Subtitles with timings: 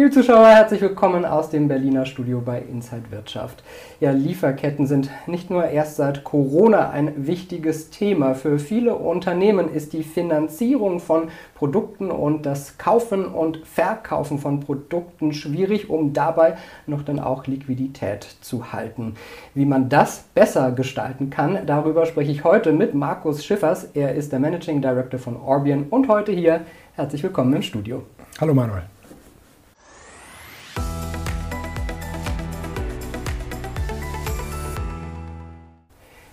[0.00, 3.62] Liebe Zuschauer, herzlich willkommen aus dem Berliner Studio bei Inside Wirtschaft.
[4.00, 8.34] Ja, Lieferketten sind nicht nur erst seit Corona ein wichtiges Thema.
[8.34, 15.34] Für viele Unternehmen ist die Finanzierung von Produkten und das Kaufen und Verkaufen von Produkten
[15.34, 19.16] schwierig, um dabei noch dann auch Liquidität zu halten.
[19.52, 23.84] Wie man das besser gestalten kann, darüber spreche ich heute mit Markus Schiffers.
[23.92, 26.62] Er ist der Managing Director von Orbion und heute hier.
[26.94, 28.02] Herzlich willkommen im Studio.
[28.40, 28.84] Hallo Manuel.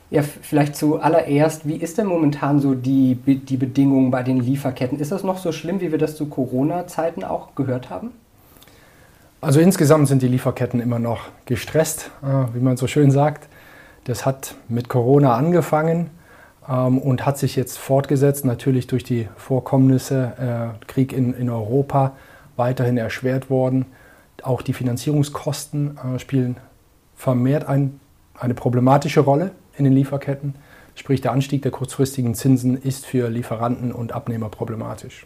[0.09, 4.99] Ja, vielleicht zuallererst, wie ist denn momentan so die, die Bedingungen bei den Lieferketten?
[4.99, 8.11] Ist das noch so schlimm, wie wir das zu Corona-Zeiten auch gehört haben?
[9.41, 13.49] Also insgesamt sind die Lieferketten immer noch gestresst, äh, wie man so schön sagt.
[14.05, 16.09] Das hat mit Corona angefangen
[16.69, 22.13] ähm, und hat sich jetzt fortgesetzt, natürlich durch die Vorkommnisse, äh, Krieg in, in Europa
[22.55, 23.85] weiterhin erschwert worden.
[24.41, 26.55] Auch die Finanzierungskosten äh, spielen
[27.15, 27.99] vermehrt ein,
[28.39, 30.55] eine problematische Rolle in den Lieferketten.
[30.95, 35.25] Sprich, der Anstieg der kurzfristigen Zinsen ist für Lieferanten und Abnehmer problematisch.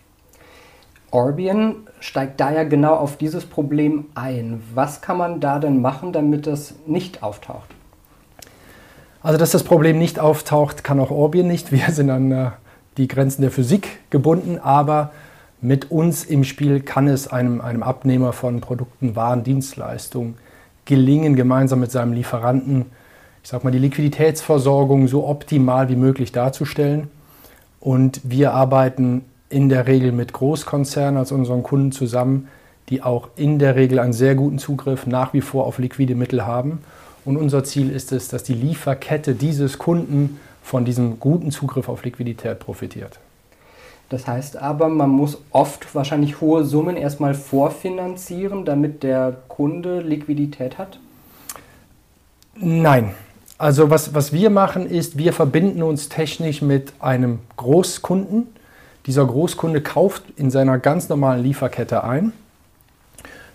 [1.11, 4.61] Orbion steigt da ja genau auf dieses Problem ein.
[4.73, 7.69] Was kann man da denn machen, damit das nicht auftaucht?
[9.21, 11.71] Also, dass das Problem nicht auftaucht, kann auch Orbion nicht.
[11.71, 12.52] Wir sind an äh,
[12.97, 15.11] die Grenzen der Physik gebunden, aber
[15.59, 20.36] mit uns im Spiel kann es einem, einem Abnehmer von Produkten, Waren, Dienstleistungen
[20.86, 22.88] gelingen, gemeinsam mit seinem Lieferanten
[23.44, 27.09] ich sag mal, die Liquiditätsversorgung so optimal wie möglich darzustellen.
[27.80, 32.48] Und wir arbeiten in der Regel mit Großkonzernen als unseren Kunden zusammen,
[32.89, 36.45] die auch in der Regel einen sehr guten Zugriff nach wie vor auf liquide Mittel
[36.45, 36.80] haben.
[37.25, 42.03] Und unser Ziel ist es, dass die Lieferkette dieses Kunden von diesem guten Zugriff auf
[42.03, 43.20] Liquidität profitiert.
[44.09, 50.77] Das heißt aber, man muss oft wahrscheinlich hohe Summen erstmal vorfinanzieren, damit der Kunde Liquidität
[50.77, 50.99] hat?
[52.55, 53.11] Nein,
[53.61, 58.48] also was, was wir machen ist, wir verbinden uns technisch mit einem Großkunden.
[59.05, 62.33] Dieser Großkunde kauft in seiner ganz normalen Lieferkette ein,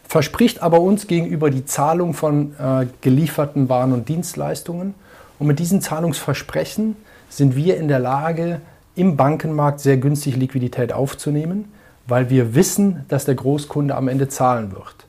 [0.06, 4.94] verspricht aber uns gegenüber die Zahlung von äh, gelieferten Waren und Dienstleistungen.
[5.40, 6.94] Und mit diesen Zahlungsversprechen
[7.28, 8.60] sind wir in der Lage,
[8.94, 11.72] im Bankenmarkt sehr günstig Liquidität aufzunehmen,
[12.06, 15.05] weil wir wissen, dass der Großkunde am Ende zahlen wird.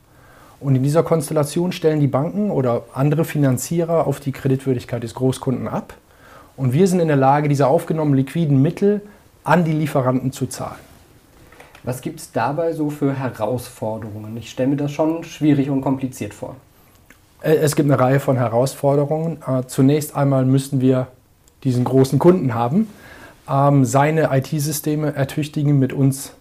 [0.60, 5.68] Und in dieser Konstellation stellen die Banken oder andere Finanzierer auf die Kreditwürdigkeit des Großkunden
[5.68, 5.94] ab.
[6.56, 9.02] Und wir sind in der Lage, diese aufgenommenen liquiden Mittel
[9.44, 10.80] an die Lieferanten zu zahlen.
[11.84, 14.36] Was gibt es dabei so für Herausforderungen?
[14.36, 16.56] Ich stelle mir das schon schwierig und kompliziert vor.
[17.42, 19.38] Äh, es gibt eine Reihe von Herausforderungen.
[19.48, 21.08] Äh, zunächst einmal müssen wir
[21.64, 22.90] diesen großen Kunden haben,
[23.50, 26.34] ähm, seine IT-Systeme ertüchtigen, mit uns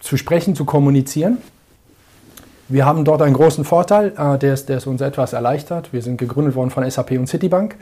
[0.00, 1.38] zu sprechen, zu kommunizieren.
[2.72, 5.92] Wir haben dort einen großen Vorteil, äh, der, ist, der uns etwas erleichtert.
[5.92, 7.74] Wir sind gegründet worden von SAP und Citibank,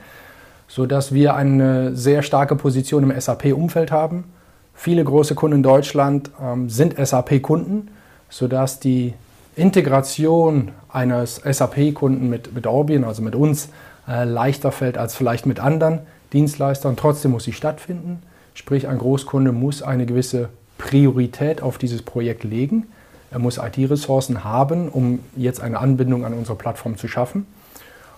[0.67, 4.25] sodass wir eine sehr starke Position im SAP-Umfeld haben.
[4.73, 7.91] Viele große Kunden in Deutschland ähm, sind SAP-Kunden,
[8.31, 9.13] sodass die
[9.57, 13.69] Integration eines SAP-Kunden mit, mit Orbion, also mit uns,
[14.09, 15.99] äh, leichter fällt als vielleicht mit anderen
[16.33, 16.97] Dienstleistern.
[16.97, 18.23] Trotzdem muss sie stattfinden.
[18.55, 22.87] Sprich, ein Großkunde muss eine gewisse Priorität auf dieses Projekt legen.
[23.31, 27.47] Er muss IT-Ressourcen haben, um jetzt eine Anbindung an unsere Plattform zu schaffen.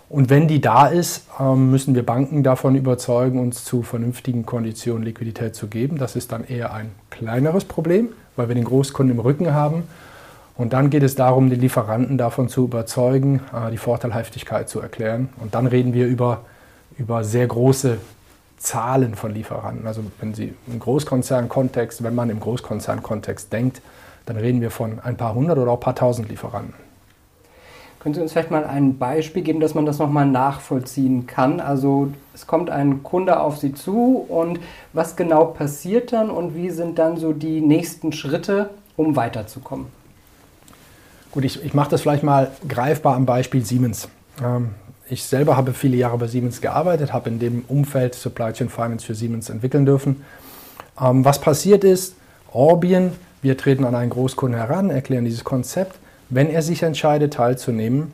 [0.09, 5.04] Und wenn die da ist, ähm, müssen wir Banken davon überzeugen, uns zu vernünftigen Konditionen
[5.04, 5.99] Liquidität zu geben.
[5.99, 9.84] Das ist dann eher ein kleineres Problem, weil wir den Großkunden im Rücken haben.
[10.56, 15.28] Und dann geht es darum, die Lieferanten davon zu überzeugen, äh, die Vorteilhaftigkeit zu erklären.
[15.41, 16.41] Und dann reden wir über,
[16.99, 17.99] über sehr große
[18.59, 19.87] Zahlen von Lieferanten.
[19.87, 23.81] Also wenn Sie im Großkonzernkontext, wenn man im Großkonzernkontext denkt,
[24.30, 26.74] dann reden wir von ein paar hundert oder auch ein paar tausend Lieferanten.
[27.98, 31.58] Können Sie uns vielleicht mal ein Beispiel geben, dass man das nochmal nachvollziehen kann?
[31.58, 34.60] Also es kommt ein Kunde auf Sie zu und
[34.93, 39.87] was genau passiert dann und wie sind dann so die nächsten Schritte, um weiterzukommen?
[41.32, 44.08] Gut, ich, ich mache das vielleicht mal greifbar am Beispiel Siemens.
[44.43, 44.70] Ähm,
[45.08, 49.05] ich selber habe viele Jahre bei Siemens gearbeitet, habe in dem Umfeld Supply Chain Finance
[49.05, 50.25] für Siemens entwickeln dürfen.
[51.00, 52.14] Ähm, was passiert ist,
[52.52, 55.98] Orbien wir treten an einen Großkunden heran, erklären dieses Konzept.
[56.28, 58.12] Wenn er sich entscheidet, teilzunehmen,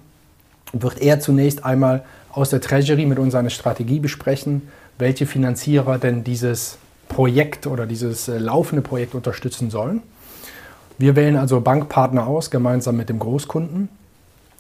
[0.73, 4.69] wird er zunächst einmal aus der Treasury mit uns eine Strategie besprechen,
[4.99, 6.79] welche Finanzierer denn dieses
[7.09, 10.03] Projekt oder dieses äh, laufende Projekt unterstützen sollen.
[10.99, 13.89] Wir wählen also Bankpartner aus, gemeinsam mit dem Großkunden,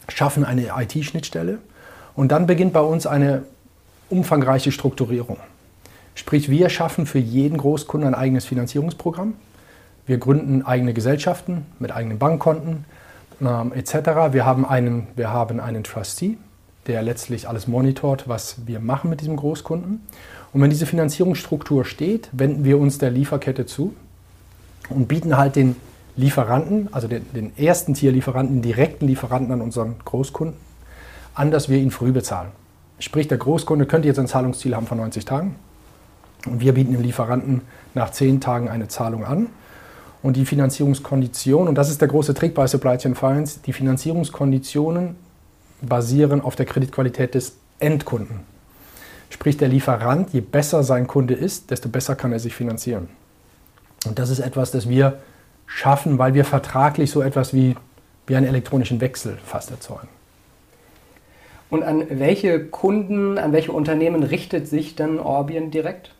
[0.08, 1.58] schaffen eine IT-Schnittstelle
[2.14, 3.42] und dann beginnt bei uns eine
[4.10, 5.38] umfangreiche Strukturierung.
[6.14, 9.34] Sprich, wir schaffen für jeden Großkunden ein eigenes Finanzierungsprogramm
[10.06, 12.85] Wir gründen eigene Gesellschaften mit eigenen Bankkonten
[13.41, 14.32] ähm, etc.
[14.32, 16.37] Wir haben, einen, wir haben einen Trustee,
[16.87, 20.00] der letztlich alles monitort, was wir machen mit diesem Großkunden.
[20.53, 23.94] Und wenn diese Finanzierungsstruktur steht, wenden wir uns der Lieferkette zu
[24.88, 25.76] und bieten halt den
[26.17, 30.56] Lieferanten, also den, den ersten Tierlieferanten, direkten Lieferanten an unseren Großkunden,
[31.35, 32.50] an, dass wir ihn früh bezahlen.
[32.99, 35.56] Sprich, der Großkunde könnte jetzt ein Zahlungsziel haben von 90 Tagen
[36.47, 37.61] und wir bieten dem Lieferanten
[37.94, 39.49] nach 10 Tagen eine Zahlung an.
[40.26, 45.14] Und die Finanzierungskonditionen, und das ist der große Trick bei Supply Chain Finance, die Finanzierungskonditionen
[45.82, 48.40] basieren auf der Kreditqualität des Endkunden.
[49.31, 53.08] Sprich, der Lieferant, je besser sein Kunde ist, desto besser kann er sich finanzieren.
[54.05, 55.20] Und das ist etwas, das wir
[55.64, 57.76] schaffen, weil wir vertraglich so etwas wie,
[58.26, 60.08] wie einen elektronischen Wechsel fast erzeugen.
[61.70, 66.11] Und an welche Kunden, an welche Unternehmen richtet sich dann Orbien direkt?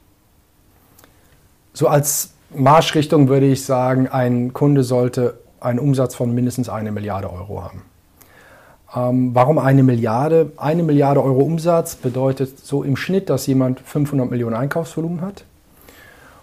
[1.73, 7.33] So als Marschrichtung würde ich sagen, ein Kunde sollte einen Umsatz von mindestens eine Milliarde
[7.33, 7.83] Euro haben.
[8.95, 10.53] Ähm, warum eine Milliarde?
[10.57, 15.45] Eine Milliarde Euro Umsatz bedeutet so im Schnitt, dass jemand 500 Millionen Einkaufsvolumen hat.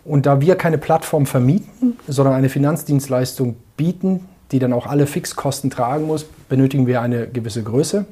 [0.05, 5.69] Und da wir keine Plattform vermieten, sondern eine Finanzdienstleistung bieten, die dann auch alle Fixkosten
[5.69, 8.05] tragen muss, benötigen wir eine gewisse Größe.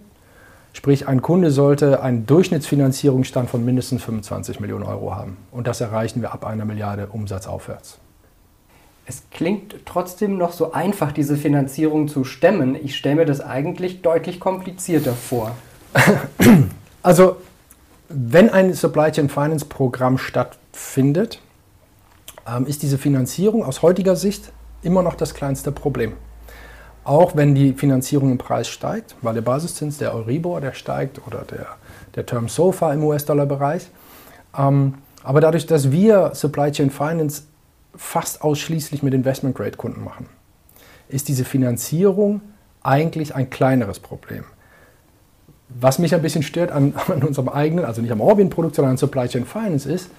[0.73, 5.37] Sprich, ein Kunde sollte einen Durchschnittsfinanzierungsstand von mindestens 25 Millionen Euro haben.
[5.51, 7.99] Und das erreichen wir ab einer Milliarde Umsatz aufwärts.
[9.05, 12.75] Es klingt trotzdem noch so einfach, diese Finanzierung zu stemmen.
[12.75, 15.55] Ich stelle mir das eigentlich deutlich komplizierter vor.
[17.03, 17.37] Also,
[18.09, 21.41] wenn ein Supply Chain Finance Programm stattfindet,
[22.47, 24.51] ähm, ist diese Finanzierung aus heutiger Sicht
[24.83, 26.13] immer noch das kleinste Problem.
[27.03, 31.39] Auch wenn die Finanzierung im Preis steigt, weil der Basiszins, der Euribor, der steigt oder
[31.49, 31.67] der,
[32.15, 33.87] der Term SOFA im US-Dollar-Bereich.
[34.57, 37.43] Ähm, aber dadurch, dass wir Supply Chain Finance
[37.95, 40.27] fast ausschließlich mit Investment-Grade-Kunden machen,
[41.09, 42.41] ist diese Finanzierung
[42.83, 44.43] eigentlich ein kleineres Problem.
[45.69, 48.97] Was mich ein bisschen stört an, an unserem eigenen, also nicht am Orbien-Produkt, sondern an
[48.97, 50.09] Supply Chain Finance ist,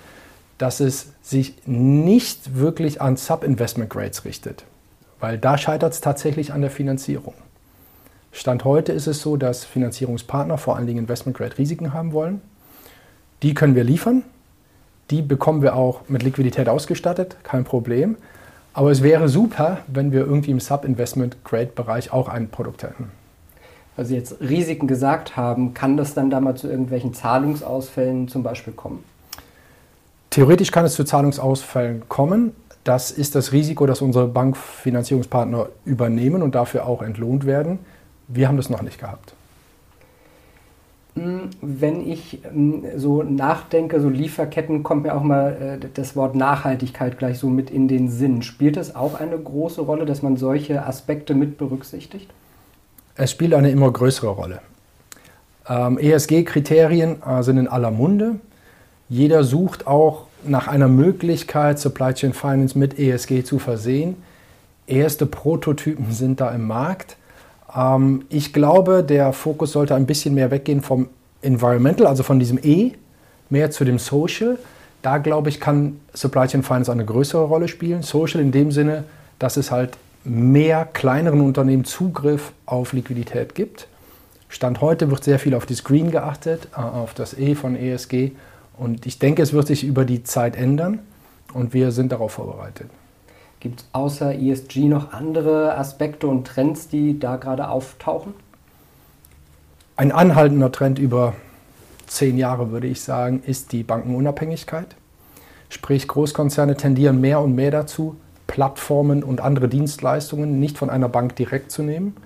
[0.58, 4.64] dass es sich nicht wirklich an Sub-Investment-Grades richtet,
[5.22, 7.34] weil da scheitert es tatsächlich an der Finanzierung.
[8.32, 12.40] Stand heute ist es so, dass Finanzierungspartner vor allen Dingen Investment-Grade-Risiken haben wollen.
[13.42, 14.24] Die können wir liefern,
[15.10, 18.16] die bekommen wir auch mit Liquidität ausgestattet, kein Problem.
[18.74, 23.12] Aber es wäre super, wenn wir irgendwie im Sub-Investment-Grade-Bereich auch ein Produkt hätten.
[23.94, 28.42] Weil Sie jetzt Risiken gesagt haben, kann das dann da mal zu irgendwelchen Zahlungsausfällen zum
[28.42, 29.04] Beispiel kommen?
[30.30, 32.56] Theoretisch kann es zu Zahlungsausfällen kommen.
[32.84, 37.78] Das ist das Risiko, das unsere Bankfinanzierungspartner übernehmen und dafür auch entlohnt werden.
[38.28, 39.34] Wir haben das noch nicht gehabt.
[41.14, 46.34] Hm, wenn ich hm, so nachdenke, so Lieferketten, kommt mir auch mal äh, das Wort
[46.34, 48.42] Nachhaltigkeit gleich so mit in den Sinn.
[48.42, 52.30] Spielt es auch eine große Rolle, dass man solche Aspekte mit berücksichtigt?
[53.14, 54.60] Es spielt eine immer größere Rolle.
[55.68, 58.36] Ähm, ESG-Kriterien äh, sind in aller Munde.
[59.10, 64.16] Jeder sucht auch nach einer Möglichkeit, Supply Chain Finance mit ESG zu versehen.
[64.86, 67.16] Erste Prototypen sind da im Markt.
[67.74, 71.08] Ähm, ich glaube, der Fokus sollte ein bisschen mehr weggehen vom
[71.40, 72.92] Environmental, also von diesem E,
[73.50, 74.58] mehr zu dem Social.
[75.02, 78.02] Da glaube ich, kann Supply Chain Finance eine größere Rolle spielen.
[78.02, 79.04] Social in dem Sinne,
[79.38, 83.88] dass es halt mehr kleineren Unternehmen Zugriff auf Liquidität gibt.
[84.48, 88.32] Stand heute wird sehr viel auf das Green geachtet, äh, auf das E von ESG.
[88.76, 91.00] Und ich denke, es wird sich über die Zeit ändern
[91.52, 92.90] und wir sind darauf vorbereitet.
[93.60, 98.34] Gibt es außer ESG noch andere Aspekte und Trends, die da gerade auftauchen?
[99.96, 101.34] Ein anhaltender Trend über
[102.06, 104.96] zehn Jahre, würde ich sagen, ist die Bankenunabhängigkeit.
[105.68, 111.36] Sprich, Großkonzerne tendieren mehr und mehr dazu, Plattformen und andere Dienstleistungen nicht von einer Bank
[111.36, 112.16] direkt zu nehmen,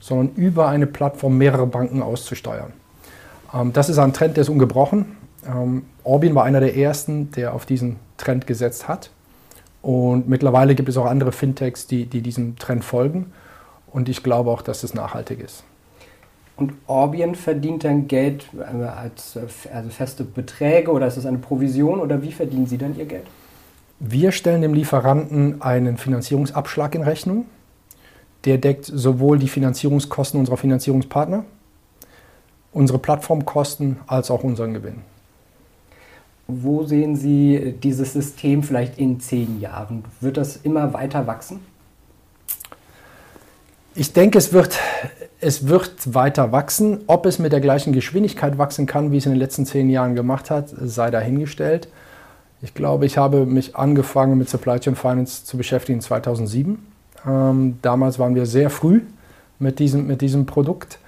[0.00, 2.72] sondern über eine Plattform mehrere Banken auszusteuern.
[3.54, 5.16] Ähm, das ist ein Trend, der ist ungebrochen.
[5.46, 9.10] Ähm, Orbin war einer der ersten, der auf diesen Trend gesetzt hat.
[9.82, 13.32] Und mittlerweile gibt es auch andere Fintechs, die, die diesem Trend folgen.
[13.86, 15.64] Und ich glaube auch, dass es nachhaltig ist.
[16.56, 19.38] Und Orbien verdient dann Geld äh, als
[19.72, 23.26] also feste Beträge oder ist es eine Provision oder wie verdienen Sie dann Ihr Geld?
[23.98, 27.46] Wir stellen dem Lieferanten einen Finanzierungsabschlag in Rechnung.
[28.44, 31.44] Der deckt sowohl die Finanzierungskosten unserer Finanzierungspartner,
[32.72, 35.02] unsere Plattformkosten als auch unseren Gewinn.
[36.48, 40.04] Wo sehen Sie dieses System vielleicht in zehn Jahren?
[40.20, 41.60] Wird das immer weiter wachsen?
[43.94, 44.78] Ich denke, es wird,
[45.40, 47.00] es wird weiter wachsen.
[47.06, 50.14] Ob es mit der gleichen Geschwindigkeit wachsen kann, wie es in den letzten zehn Jahren
[50.14, 51.88] gemacht hat, sei dahingestellt.
[52.62, 56.78] Ich glaube, ich habe mich angefangen mit Supply Chain Finance zu beschäftigen 2007.
[57.26, 59.02] Ähm, damals waren wir sehr früh
[59.58, 60.98] mit diesem, mit diesem Produkt.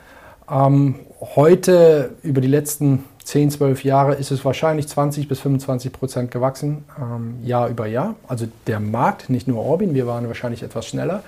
[0.50, 6.30] Ähm, heute, über die letzten 10, 12 Jahre, ist es wahrscheinlich 20 bis 25 Prozent
[6.30, 8.14] gewachsen, ähm, Jahr über Jahr.
[8.26, 11.22] Also der Markt, nicht nur Orbin, wir waren wahrscheinlich etwas schneller.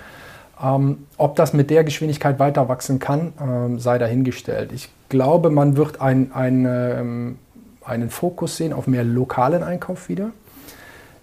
[0.59, 4.71] Ähm, ob das mit der Geschwindigkeit weiter wachsen kann, ähm, sei dahingestellt.
[4.73, 7.37] Ich glaube, man wird ein, ein, ähm,
[7.85, 10.31] einen Fokus sehen auf mehr lokalen Einkauf wieder.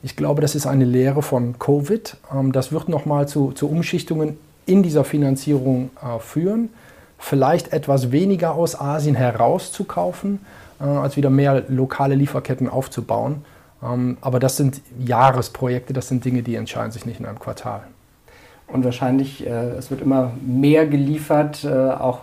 [0.04, 2.16] Ich glaube, das ist eine Lehre von Covid.
[2.32, 6.70] Ähm, das wird nochmal zu, zu Umschichtungen in dieser Finanzierung äh, führen.
[7.18, 10.38] Vielleicht etwas weniger aus Asien herauszukaufen,
[10.80, 13.44] äh, als wieder mehr lokale Lieferketten aufzubauen.
[13.82, 17.82] Ähm, aber das sind Jahresprojekte, das sind Dinge, die entscheiden sich nicht in einem Quartal.
[18.66, 22.20] Und wahrscheinlich, äh, es wird immer mehr geliefert, äh, auch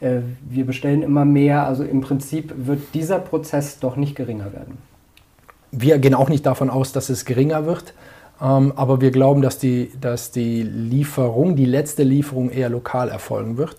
[0.00, 1.66] äh, wir bestellen immer mehr.
[1.66, 4.78] Also im Prinzip wird dieser Prozess doch nicht geringer werden.
[5.70, 7.94] Wir gehen auch nicht davon aus, dass es geringer wird.
[8.40, 13.56] Ähm, aber wir glauben, dass die, dass die Lieferung, die letzte Lieferung eher lokal erfolgen
[13.56, 13.76] wird.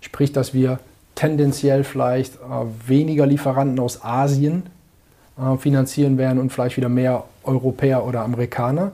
[0.00, 0.80] Sprich, dass wir
[1.20, 2.38] tendenziell vielleicht äh,
[2.86, 4.64] weniger Lieferanten aus Asien
[5.38, 8.92] äh, finanzieren werden und vielleicht wieder mehr Europäer oder Amerikaner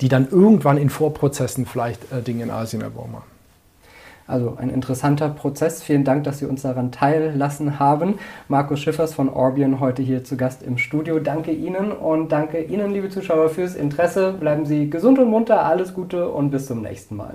[0.00, 3.24] die dann irgendwann in Vorprozessen vielleicht äh, Dinge in Asien erworben haben.
[4.26, 5.82] Also ein interessanter Prozess.
[5.82, 8.18] Vielen Dank, dass Sie uns daran teillassen haben.
[8.48, 11.18] Markus Schiffers von Orbion heute hier zu Gast im Studio.
[11.18, 14.32] Danke Ihnen und danke Ihnen, liebe Zuschauer, fürs Interesse.
[14.32, 17.34] Bleiben Sie gesund und munter, alles Gute und bis zum nächsten Mal.